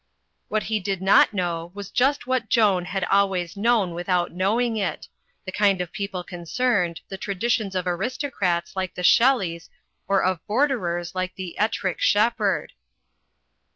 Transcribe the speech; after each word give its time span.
What 0.47 0.63
he 0.63 0.79
did 0.79 0.99
not 0.99 1.31
know 1.31 1.69
was 1.75 1.91
just 1.91 2.25
what 2.25 2.49
Joan 2.49 2.85
had 2.85 3.03
always 3.03 3.55
known 3.55 3.93
without 3.93 4.31
knowing 4.31 4.75
it: 4.75 5.07
the 5.45 5.51
kind 5.51 5.79
of 5.79 5.91
people 5.91 6.23
concerned, 6.23 7.01
the 7.09 7.19
traditions 7.19 7.75
of 7.75 7.85
aristocrats 7.85 8.75
like 8.75 8.95
the 8.95 9.03
Shelleys 9.03 9.69
or 10.07 10.23
of 10.23 10.43
Borderers 10.47 11.13
like 11.13 11.35
the 11.35 11.55
Ettrick 11.59 11.99
Shepherd. 11.99 12.73